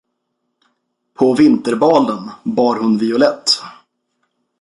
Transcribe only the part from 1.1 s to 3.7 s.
På vinterbalen bar hon violett.